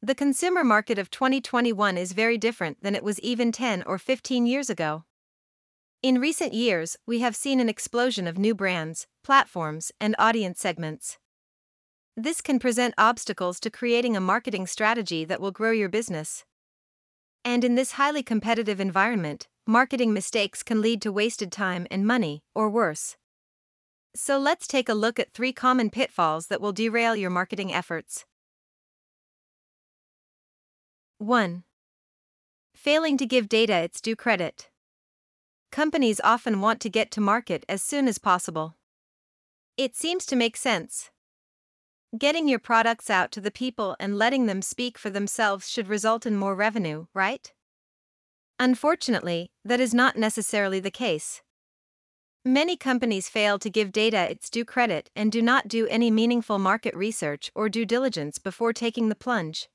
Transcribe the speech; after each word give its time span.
The 0.00 0.14
consumer 0.14 0.62
market 0.62 0.96
of 0.96 1.10
2021 1.10 1.98
is 1.98 2.12
very 2.12 2.38
different 2.38 2.84
than 2.84 2.94
it 2.94 3.02
was 3.02 3.18
even 3.18 3.50
10 3.50 3.82
or 3.82 3.98
15 3.98 4.46
years 4.46 4.70
ago. 4.70 5.02
In 6.04 6.20
recent 6.20 6.54
years, 6.54 6.96
we 7.04 7.18
have 7.18 7.34
seen 7.34 7.58
an 7.58 7.68
explosion 7.68 8.28
of 8.28 8.38
new 8.38 8.54
brands, 8.54 9.08
platforms, 9.24 9.90
and 10.00 10.14
audience 10.16 10.60
segments. 10.60 11.18
This 12.16 12.40
can 12.40 12.60
present 12.60 12.94
obstacles 12.96 13.58
to 13.58 13.70
creating 13.70 14.16
a 14.16 14.20
marketing 14.20 14.68
strategy 14.68 15.24
that 15.24 15.40
will 15.40 15.50
grow 15.50 15.72
your 15.72 15.88
business. 15.88 16.44
And 17.44 17.64
in 17.64 17.74
this 17.74 17.92
highly 17.92 18.22
competitive 18.22 18.78
environment, 18.78 19.48
marketing 19.66 20.12
mistakes 20.12 20.62
can 20.62 20.80
lead 20.80 21.02
to 21.02 21.10
wasted 21.10 21.50
time 21.50 21.88
and 21.90 22.06
money, 22.06 22.44
or 22.54 22.70
worse. 22.70 23.16
So 24.14 24.38
let's 24.38 24.68
take 24.68 24.88
a 24.88 24.94
look 24.94 25.18
at 25.18 25.32
three 25.32 25.52
common 25.52 25.90
pitfalls 25.90 26.46
that 26.46 26.60
will 26.60 26.72
derail 26.72 27.16
your 27.16 27.30
marketing 27.30 27.74
efforts. 27.74 28.24
1. 31.20 31.64
Failing 32.76 33.16
to 33.18 33.26
give 33.26 33.48
data 33.48 33.74
its 33.78 34.00
due 34.00 34.14
credit. 34.14 34.70
Companies 35.72 36.20
often 36.22 36.60
want 36.60 36.80
to 36.80 36.88
get 36.88 37.10
to 37.10 37.20
market 37.20 37.64
as 37.68 37.82
soon 37.82 38.06
as 38.06 38.18
possible. 38.18 38.76
It 39.76 39.96
seems 39.96 40.24
to 40.26 40.36
make 40.36 40.56
sense. 40.56 41.10
Getting 42.16 42.46
your 42.46 42.60
products 42.60 43.10
out 43.10 43.32
to 43.32 43.40
the 43.40 43.50
people 43.50 43.96
and 43.98 44.16
letting 44.16 44.46
them 44.46 44.62
speak 44.62 44.96
for 44.96 45.10
themselves 45.10 45.68
should 45.68 45.88
result 45.88 46.24
in 46.24 46.36
more 46.36 46.54
revenue, 46.54 47.06
right? 47.12 47.52
Unfortunately, 48.60 49.50
that 49.64 49.80
is 49.80 49.92
not 49.92 50.16
necessarily 50.16 50.78
the 50.78 50.92
case. 50.92 51.42
Many 52.44 52.76
companies 52.76 53.28
fail 53.28 53.58
to 53.58 53.68
give 53.68 53.90
data 53.90 54.30
its 54.30 54.48
due 54.48 54.64
credit 54.64 55.10
and 55.16 55.32
do 55.32 55.42
not 55.42 55.66
do 55.66 55.88
any 55.88 56.12
meaningful 56.12 56.60
market 56.60 56.94
research 56.94 57.50
or 57.56 57.68
due 57.68 57.84
diligence 57.84 58.38
before 58.38 58.72
taking 58.72 59.08
the 59.08 59.16
plunge. 59.16 59.68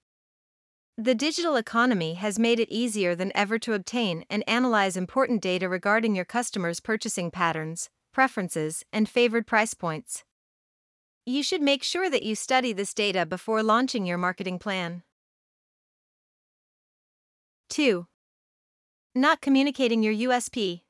The 0.98 1.16
digital 1.16 1.56
economy 1.56 2.14
has 2.16 2.38
made 2.38 2.60
it 2.60 2.70
easier 2.70 3.16
than 3.16 3.32
ever 3.34 3.58
to 3.58 3.74
obtain 3.74 4.26
and 4.30 4.44
analyze 4.48 4.96
important 4.96 5.42
data 5.42 5.68
regarding 5.68 6.16
your 6.16 6.24
customers' 6.24 6.80
purchasing 6.80 7.32
patterns, 7.32 7.90
preferences, 8.14 8.86
and 8.94 9.10
favored 9.10 9.48
price 9.48 9.74
points. 9.74 10.24
You 11.26 11.42
should 11.42 11.64
make 11.64 11.82
sure 11.82 12.12
that 12.12 12.22
you 12.22 12.36
study 12.36 12.74
this 12.74 12.94
data 12.94 13.26
before 13.26 13.64
launching 13.64 14.06
your 14.06 14.20
marketing 14.20 14.60
plan. 14.60 15.02
2. 17.70 18.06
Not 19.16 19.42
communicating 19.42 20.04
your 20.04 20.14
USP. 20.14 20.82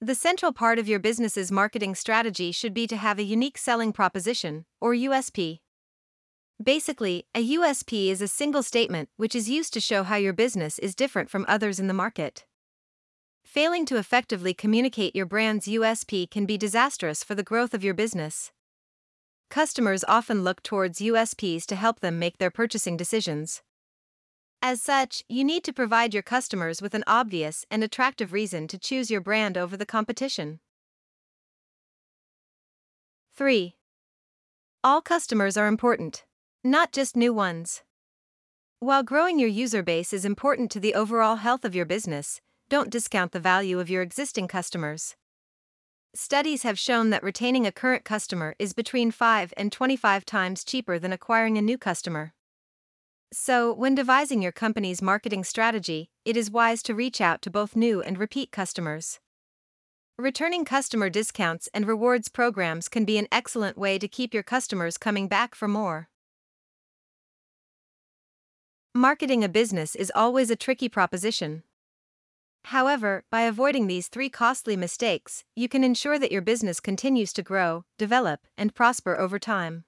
The 0.00 0.16
central 0.16 0.52
part 0.52 0.80
of 0.80 0.88
your 0.88 0.98
business's 0.98 1.52
marketing 1.52 1.94
strategy 1.94 2.50
should 2.50 2.74
be 2.74 2.88
to 2.88 2.96
have 2.96 3.20
a 3.20 3.22
unique 3.22 3.58
selling 3.58 3.92
proposition, 3.92 4.64
or 4.80 4.92
USP. 4.92 5.60
Basically, 6.62 7.26
a 7.34 7.54
USP 7.56 8.08
is 8.08 8.22
a 8.22 8.28
single 8.28 8.62
statement 8.62 9.08
which 9.16 9.34
is 9.34 9.50
used 9.50 9.72
to 9.74 9.80
show 9.80 10.04
how 10.04 10.16
your 10.16 10.32
business 10.32 10.78
is 10.78 10.94
different 10.94 11.28
from 11.28 11.44
others 11.48 11.80
in 11.80 11.88
the 11.88 11.94
market. 11.94 12.44
Failing 13.44 13.84
to 13.86 13.96
effectively 13.96 14.54
communicate 14.54 15.16
your 15.16 15.26
brand's 15.26 15.66
USP 15.66 16.30
can 16.30 16.46
be 16.46 16.56
disastrous 16.56 17.24
for 17.24 17.34
the 17.34 17.42
growth 17.42 17.74
of 17.74 17.82
your 17.82 17.94
business. 17.94 18.52
Customers 19.50 20.04
often 20.06 20.44
look 20.44 20.62
towards 20.62 21.00
USPs 21.00 21.66
to 21.66 21.76
help 21.76 22.00
them 22.00 22.18
make 22.18 22.38
their 22.38 22.50
purchasing 22.50 22.96
decisions. 22.96 23.62
As 24.62 24.80
such, 24.80 25.24
you 25.28 25.44
need 25.44 25.64
to 25.64 25.72
provide 25.72 26.14
your 26.14 26.22
customers 26.22 26.80
with 26.80 26.94
an 26.94 27.04
obvious 27.06 27.66
and 27.70 27.84
attractive 27.84 28.32
reason 28.32 28.68
to 28.68 28.78
choose 28.78 29.10
your 29.10 29.20
brand 29.20 29.58
over 29.58 29.76
the 29.76 29.84
competition. 29.84 30.60
3. 33.36 33.74
All 34.82 35.02
customers 35.02 35.56
are 35.56 35.66
important, 35.66 36.24
not 36.66 36.92
just 36.92 37.14
new 37.14 37.30
ones. 37.30 37.82
While 38.80 39.02
growing 39.02 39.38
your 39.38 39.50
user 39.50 39.82
base 39.82 40.14
is 40.14 40.24
important 40.24 40.70
to 40.70 40.80
the 40.80 40.94
overall 40.94 41.36
health 41.36 41.62
of 41.62 41.74
your 41.74 41.84
business, 41.84 42.40
don't 42.70 42.88
discount 42.88 43.32
the 43.32 43.38
value 43.40 43.78
of 43.80 43.90
your 43.90 44.00
existing 44.00 44.48
customers. 44.48 45.14
Studies 46.14 46.62
have 46.62 46.78
shown 46.78 47.10
that 47.10 47.22
retaining 47.22 47.66
a 47.66 47.72
current 47.72 48.02
customer 48.02 48.54
is 48.58 48.72
between 48.72 49.10
5 49.10 49.52
and 49.58 49.70
25 49.70 50.24
times 50.24 50.64
cheaper 50.64 50.98
than 50.98 51.12
acquiring 51.12 51.58
a 51.58 51.62
new 51.62 51.76
customer. 51.76 52.32
So, 53.30 53.70
when 53.70 53.94
devising 53.94 54.40
your 54.40 54.52
company's 54.52 55.02
marketing 55.02 55.44
strategy, 55.44 56.08
it 56.24 56.34
is 56.34 56.50
wise 56.50 56.82
to 56.84 56.94
reach 56.94 57.20
out 57.20 57.42
to 57.42 57.50
both 57.50 57.76
new 57.76 58.00
and 58.00 58.16
repeat 58.16 58.52
customers. 58.52 59.20
Returning 60.16 60.64
customer 60.64 61.10
discounts 61.10 61.68
and 61.74 61.86
rewards 61.86 62.28
programs 62.28 62.88
can 62.88 63.04
be 63.04 63.18
an 63.18 63.28
excellent 63.30 63.76
way 63.76 63.98
to 63.98 64.08
keep 64.08 64.32
your 64.32 64.44
customers 64.44 64.96
coming 64.96 65.28
back 65.28 65.54
for 65.54 65.68
more. 65.68 66.08
Marketing 68.96 69.42
a 69.42 69.48
business 69.48 69.96
is 69.96 70.12
always 70.14 70.50
a 70.50 70.56
tricky 70.56 70.88
proposition. 70.88 71.64
However, 72.66 73.24
by 73.28 73.40
avoiding 73.40 73.88
these 73.88 74.06
three 74.06 74.28
costly 74.28 74.76
mistakes, 74.76 75.42
you 75.56 75.68
can 75.68 75.82
ensure 75.82 76.16
that 76.16 76.30
your 76.30 76.40
business 76.40 76.78
continues 76.78 77.32
to 77.32 77.42
grow, 77.42 77.84
develop, 77.98 78.46
and 78.56 78.72
prosper 78.72 79.18
over 79.18 79.40
time. 79.40 79.82